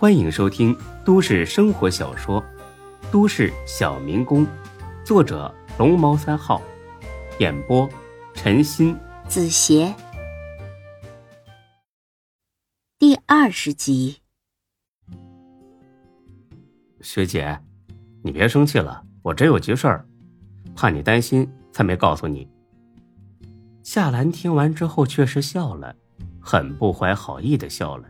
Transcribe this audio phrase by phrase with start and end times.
[0.00, 0.74] 欢迎收听
[1.04, 2.42] 都市生活小说
[3.12, 4.46] 《都市小民工》，
[5.04, 6.62] 作者龙猫三号，
[7.38, 7.86] 演播
[8.32, 9.94] 陈鑫、子邪，
[12.98, 14.22] 第二十集。
[17.02, 17.60] 学姐，
[18.22, 20.06] 你别生气了，我真有急事儿，
[20.74, 22.48] 怕你担心才没告诉你。
[23.82, 25.94] 夏兰听完之后，却是笑了，
[26.40, 28.08] 很不怀好意的笑了。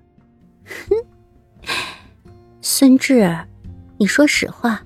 [2.60, 3.36] 哼，孙志，
[3.96, 4.80] 你说实话，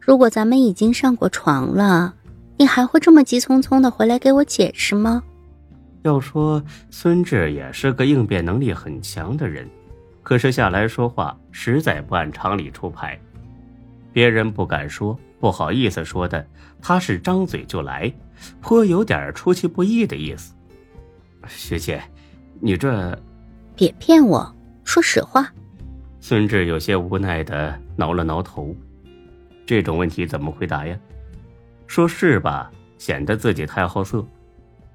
[0.00, 2.14] 如果咱们已经上过床了，
[2.58, 5.22] 你还会这么急匆匆的回来给我解释吗？
[6.02, 9.68] 要说孙志也是个应变能力很强的人，
[10.22, 13.18] 可是下来说话实在不按常理出牌，
[14.12, 16.44] 别人不敢说，不好意思说的，
[16.80, 18.12] 他是张嘴就来。
[18.60, 20.52] 颇有点出其不意的意思，
[21.48, 22.02] 学姐，
[22.60, 23.18] 你这
[23.74, 25.50] 别骗我，说实话。
[26.28, 28.74] 孙志有些无奈的挠了挠头，
[29.64, 30.98] 这种问题怎么回答呀？
[31.86, 34.26] 说是吧，显得自己太好色；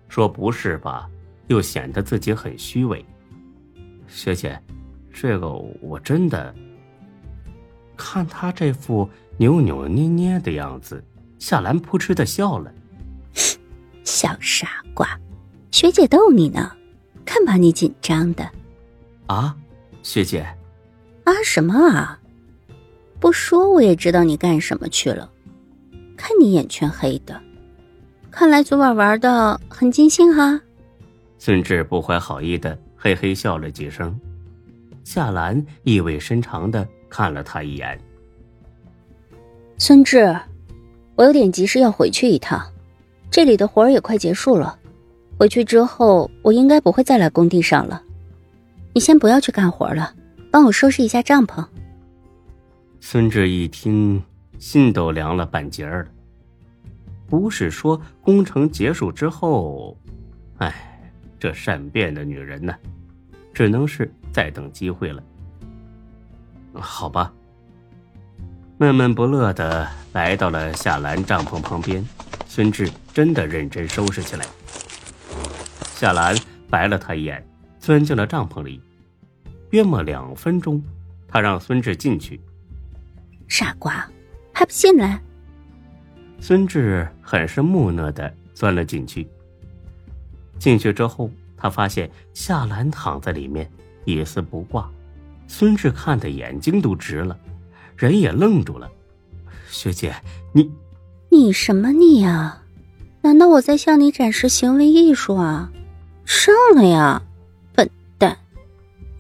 [0.09, 1.09] 说不是吧，
[1.47, 3.06] 又显得自己很虚伪。
[4.09, 4.61] 学姐，
[5.14, 5.47] 这个
[5.80, 6.53] 我真的……
[7.95, 11.02] 看他这副扭扭捏捏的样子，
[11.39, 12.69] 夏兰扑哧的笑了。
[14.03, 15.17] 小傻瓜，
[15.72, 16.75] 学姐逗你呢，
[17.23, 18.52] 看把你紧张的。
[19.28, 19.56] 啊，
[20.03, 20.45] 学姐，
[21.23, 22.19] 啊什么啊？
[23.19, 25.30] 不说我也知道你干什么去了。
[26.17, 27.39] 看你眼圈黑的，
[28.30, 30.59] 看来昨晚玩的很尽兴哈。
[31.38, 34.19] 孙志不怀好意的嘿嘿笑了几声，
[35.03, 38.00] 夏兰意味深长的看了他一眼。
[39.78, 40.35] 孙志，
[41.16, 42.63] 我有点急事要回去一趟。
[43.31, 44.78] 这里的活儿也快结束了，
[45.39, 48.02] 回去之后我应该不会再来工地上了。
[48.94, 50.13] 你先不要去干活了，
[50.52, 51.66] 帮我收拾一下帐篷。
[52.99, 54.21] 孙志一听，
[54.59, 56.09] 心都凉了半截儿了。
[57.27, 59.97] 不是说工程结束之后，
[60.57, 61.01] 哎，
[61.40, 62.75] 这善变的女人呢，
[63.53, 65.23] 只能是再等机会了。
[66.73, 67.34] 好吧，
[68.78, 72.06] 闷闷不乐的来到了夏兰帐篷旁边。
[72.45, 74.45] 孙志真的认真收拾起来。
[75.95, 76.35] 夏兰
[76.69, 77.41] 白了他一眼，
[77.79, 78.81] 钻进了帐篷里。
[79.72, 80.82] 约莫两分钟，
[81.28, 82.40] 他让孙志进去。
[83.48, 84.08] 傻瓜，
[84.54, 85.22] 还不进来？
[86.40, 89.28] 孙志很是木讷的钻了进去。
[90.59, 93.70] 进去之后，他发现夏兰躺在里面，
[94.06, 94.90] 一丝不挂。
[95.48, 97.38] 孙志看的眼睛都直了，
[97.96, 98.90] 人也愣住了。
[99.70, 100.16] 学姐，
[100.53, 100.72] 你。
[101.30, 102.62] 你什么你呀？
[103.22, 105.72] 难道我在向你展示行为艺术啊？
[106.26, 107.22] 上了呀！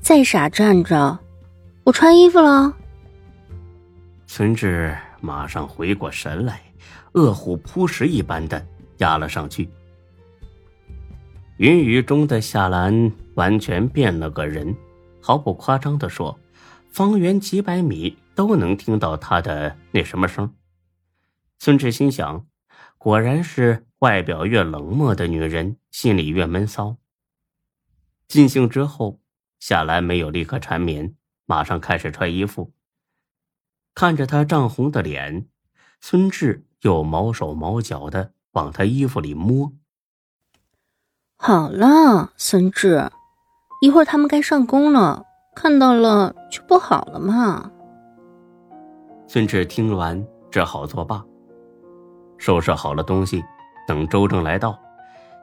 [0.01, 1.17] 再傻站着，
[1.83, 2.75] 我穿衣服了。
[4.25, 6.59] 孙志马上回过神来，
[7.13, 8.65] 饿虎扑食一般的
[8.97, 9.69] 压了上去。
[11.57, 14.75] 云雨中的夏兰完全变了个人，
[15.21, 16.37] 毫不夸张的说，
[16.89, 20.51] 方圆几百米都能听到他的那什么声。
[21.59, 22.47] 孙志心想
[22.97, 26.97] ：“果然是外表越冷漠的女人，心里越闷骚。”
[28.27, 29.19] 尽兴之后，
[29.61, 32.73] 夏兰没有立刻缠绵，马上开始穿衣服。
[33.93, 35.47] 看着她涨红的脸，
[36.01, 39.71] 孙志又毛手毛脚的往她衣服里摸。
[41.37, 43.11] 好了，孙志，
[43.81, 45.23] 一会儿他们该上工了，
[45.55, 47.71] 看到了就不好了嘛。
[49.27, 51.23] 孙志听完，只好作罢。
[52.39, 53.43] 收拾好了东西，
[53.87, 54.75] 等周正来到，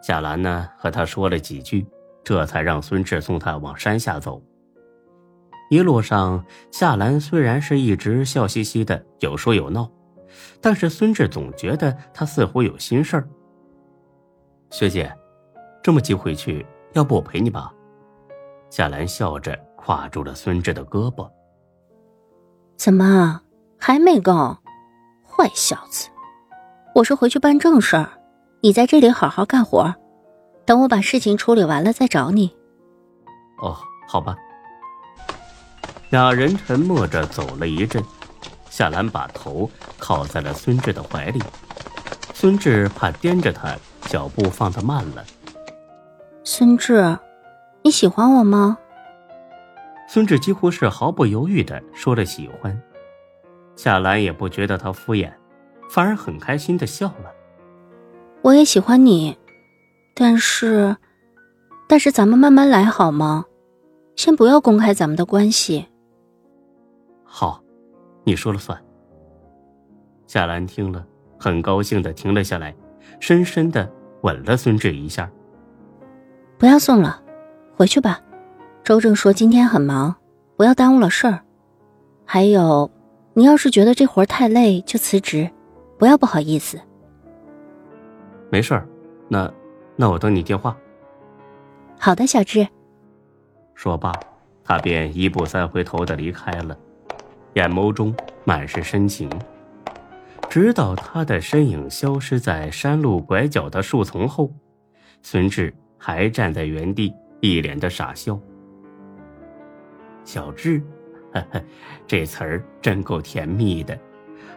[0.03, 1.87] 夏兰呢和他说了几句，
[2.28, 4.39] 这才让孙志送他往山下走。
[5.71, 9.91] 一路上，夏兰虽然是一直笑嘻嘻的，有说有闹，
[10.61, 13.27] 但是孙志总觉得他似乎有心事儿。
[14.69, 15.11] 学姐，
[15.83, 17.72] 这么急回去，要不我陪你吧？
[18.69, 21.27] 夏兰笑着挎住了孙志的胳膊。
[22.77, 23.41] 怎么
[23.78, 24.54] 还没够？
[25.27, 26.10] 坏小子！
[26.95, 28.10] 我是回去办正事儿，
[28.60, 29.91] 你在这里好好干活，
[30.68, 32.54] 等我把事情处理完了再找你。
[33.62, 33.74] 哦，
[34.06, 34.36] 好吧。
[36.10, 38.04] 俩人沉默着走了一阵，
[38.68, 41.42] 夏兰把头靠在了孙志的怀里，
[42.34, 45.24] 孙志怕颠着他，脚步放得慢了。
[46.44, 47.16] 孙志，
[47.80, 48.76] 你喜欢我吗？
[50.06, 52.78] 孙志几乎是毫不犹豫的说了喜欢，
[53.74, 55.32] 夏兰也不觉得他敷衍。
[55.91, 57.32] 反而很开心的笑了。
[58.42, 59.34] 我也喜欢你，
[60.20, 60.97] 但是，
[61.86, 63.44] 但是咱们慢慢来好吗？
[64.16, 65.86] 先不要公开咱们的关系。
[67.22, 67.62] 好，
[68.24, 68.76] 你说了算。
[70.26, 71.06] 夏兰听了，
[71.38, 72.74] 很高兴的停了下来，
[73.20, 73.88] 深深的
[74.22, 75.30] 吻了孙志一下。
[76.59, 77.22] 不要送了，
[77.76, 78.20] 回去吧。
[78.82, 80.12] 周正说今天很忙，
[80.56, 81.38] 不要耽误了事儿。
[82.24, 82.91] 还有，
[83.34, 85.48] 你要是觉得这活太累，就辞职，
[85.97, 86.76] 不要不好意思。
[88.50, 88.84] 没事儿，
[89.28, 89.48] 那
[90.00, 90.77] 那我等你电话。
[91.98, 92.65] 好的，小智。
[93.74, 94.12] 说罢，
[94.62, 96.78] 他便一步三回头的离开了，
[97.54, 98.15] 眼眸中
[98.45, 99.28] 满是深情。
[100.48, 104.53] 直到他的身影消失在山路拐角的树丛后，
[105.21, 108.39] 孙志还站在原地，一脸的傻笑。
[110.24, 110.80] 小智，
[111.33, 111.60] 呵呵，
[112.06, 113.98] 这词儿真够甜蜜的，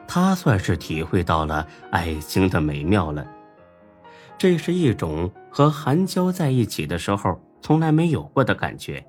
[0.07, 3.25] 他算是体会到了爱情的美妙了。
[4.41, 9.05] 这是一种和韩娇在一起的时候从来没有过的感觉，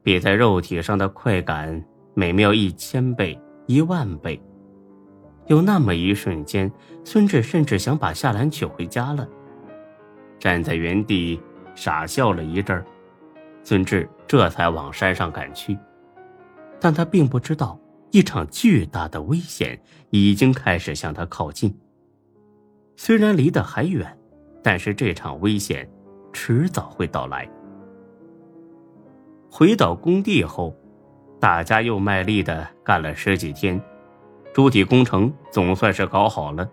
[0.00, 1.84] 比在肉体上的快感
[2.14, 3.36] 美妙一千倍、
[3.66, 4.40] 一万倍。
[5.48, 6.70] 有那么一瞬间，
[7.02, 9.28] 孙志甚至想把夏兰娶回家了。
[10.38, 11.40] 站在原地
[11.74, 12.86] 傻笑了一阵儿，
[13.64, 15.76] 孙志这才往山上赶去。
[16.78, 17.76] 但他并不知道，
[18.12, 19.76] 一场巨大的危险
[20.10, 21.76] 已经开始向他靠近。
[22.96, 24.18] 虽然离得还远，
[24.62, 25.88] 但是这场危险
[26.32, 27.48] 迟早会到来。
[29.50, 30.74] 回到工地后，
[31.40, 33.80] 大家又卖力的干了十几天。
[34.54, 36.68] 主体工程总算是搞好了，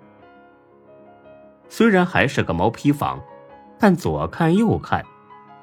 [1.70, 3.22] 虽然还是个毛坯房，
[3.80, 5.04] 但左看右看，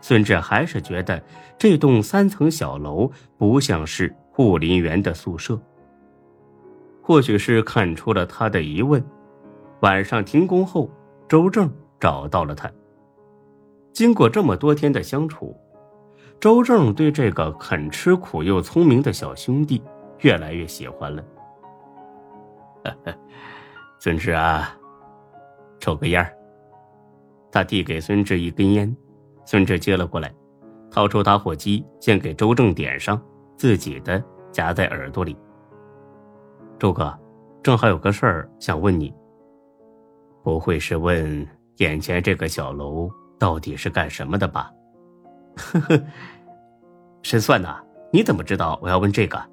[0.00, 1.22] 孙志还是觉得
[1.58, 5.60] 这栋三层小楼不像是护林员的宿舍。
[7.02, 9.04] 或许是看出了他的疑问，
[9.80, 10.90] 晚上停工后，
[11.28, 11.70] 周正
[12.00, 12.70] 找到了他。
[13.92, 15.56] 经过这么多天的相处，
[16.38, 19.82] 周正对这个肯吃苦又聪明的小兄弟
[20.20, 21.24] 越来越喜欢了。
[23.98, 24.76] 孙志啊，
[25.80, 26.24] 抽个烟
[27.50, 28.94] 他递给孙志一根烟，
[29.44, 30.32] 孙志接了过来，
[30.90, 33.20] 掏出打火机，先给周正点上，
[33.56, 35.36] 自己的夹在耳朵里。
[36.78, 37.18] 周哥，
[37.62, 39.12] 正好有个事儿想问你。
[40.46, 41.44] 不会是问
[41.78, 44.70] 眼前这个小楼到底是干什么的吧？
[45.56, 46.00] 呵呵，
[47.20, 47.82] 神算呐，
[48.12, 49.44] 你怎么知道我要问这个？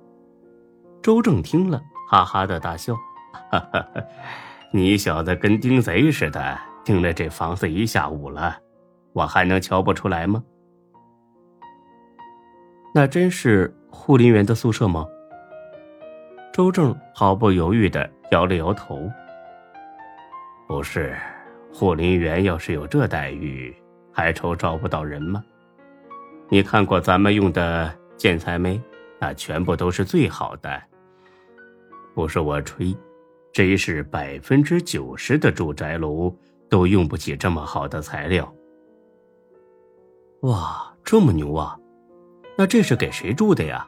[1.02, 2.94] 周正听了，哈哈的大笑。
[3.50, 3.84] 哈哈，
[4.72, 8.56] 你小子跟盯贼似的盯了这房子一下午了，
[9.14, 10.44] 我还能瞧不出来吗？
[12.94, 15.08] 那真是护林员的宿舍吗？
[16.54, 19.10] 周正毫不犹豫的摇了摇头。
[20.68, 21.16] 不是，
[21.72, 23.76] 护林员要是有这待遇，
[24.12, 25.44] 还愁招不到人吗？
[26.50, 28.82] 你看过咱们用的建材没？
[29.20, 30.82] 那全部都是最好的。
[32.14, 32.96] 不是我吹。
[33.54, 36.36] 真是百分之九十的住宅楼
[36.68, 38.52] 都用不起这么好的材料。
[40.42, 41.78] 哇，这么牛啊！
[42.58, 43.88] 那这是给谁住的呀？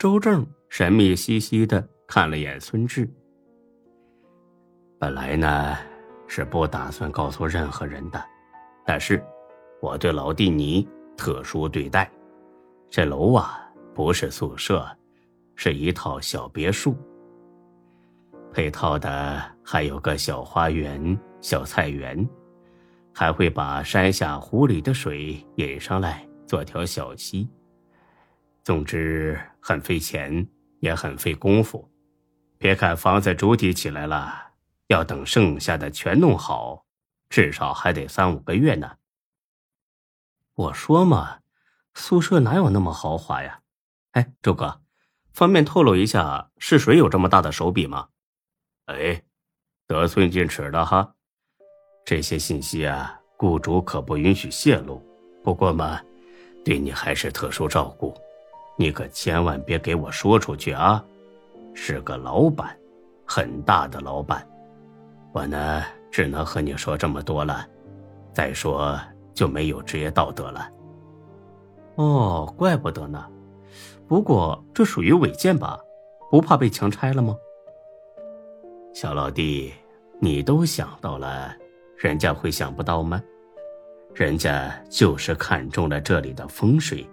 [0.00, 3.08] 周正神秘兮兮的看了眼孙志。
[4.98, 5.76] 本来呢
[6.26, 8.22] 是不打算告诉任何人的，
[8.84, 9.22] 但是
[9.80, 10.86] 我对老弟你
[11.16, 12.10] 特殊对待。
[12.90, 13.60] 这楼啊
[13.94, 14.84] 不是宿舍，
[15.54, 16.96] 是一套小别墅。
[18.52, 22.28] 配套的还有个小花园、小菜园，
[23.14, 27.48] 还会把山下湖里的水引上来做条小溪。
[28.64, 30.44] 总之很费钱，
[30.80, 31.88] 也很费功夫。
[32.56, 34.47] 别看房子主体起来了，
[34.88, 36.84] 要等剩下的全弄好，
[37.30, 38.90] 至少还得三五个月呢。
[40.54, 41.38] 我说嘛，
[41.94, 43.60] 宿舍哪有那么豪华呀？
[44.12, 44.80] 哎，周哥，
[45.32, 48.08] 方便透露一下，是谁有这么大的手笔吗？
[48.86, 49.22] 哎，
[49.86, 51.14] 得寸进尺了哈，
[52.04, 55.00] 这些信息啊，雇主可不允许泄露。
[55.44, 56.00] 不过嘛，
[56.64, 58.18] 对你还是特殊照顾，
[58.76, 61.04] 你可千万别给我说出去啊！
[61.74, 62.76] 是个老板，
[63.24, 64.44] 很大的老板，
[65.38, 67.64] 我呢只能和你说这么多了。
[68.32, 68.98] 再说
[69.32, 70.68] 就没有职业道德了。
[71.94, 73.24] 哦，怪不得呢。
[74.08, 75.78] 不过这属于违建吧？
[76.28, 77.36] 不怕被强拆了吗？
[78.92, 79.72] 小老弟，
[80.20, 81.54] 你都想到了，
[81.96, 83.22] 人家会想不到吗？
[84.16, 87.08] 人家就是看中了这里的风水，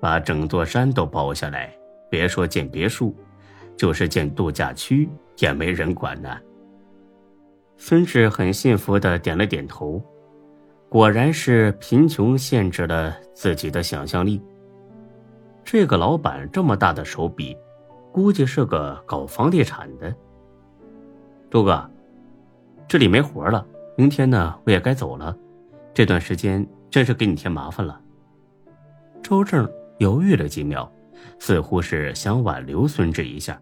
[0.00, 1.70] 把整座山都包下来，
[2.08, 3.14] 别说建别墅，
[3.76, 5.06] 就是建度假区
[5.36, 6.34] 也没人管呢。
[7.84, 10.00] 孙志很幸福的点了点头，
[10.88, 14.40] 果然是贫穷限制了自己的想象力。
[15.64, 17.56] 这个老板这么大的手笔，
[18.12, 20.14] 估计是个搞房地产的。
[21.50, 21.90] 周哥，
[22.86, 25.36] 这里没活了，明天呢我也该走了，
[25.92, 28.00] 这段时间真是给你添麻烦了。
[29.24, 30.88] 周正犹豫了几秒，
[31.40, 33.60] 似乎是想挽留孙志一下。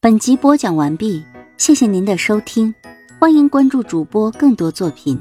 [0.00, 1.24] 本集播讲完毕，
[1.58, 2.72] 谢谢您的收听，
[3.18, 5.18] 欢迎关注主播更多作品。